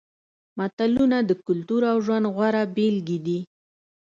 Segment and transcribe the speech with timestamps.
[0.57, 3.39] متلونه د کلتور او ژوند غوره بېلګې دي